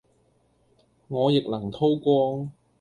[1.09, 2.51] 我亦能叨光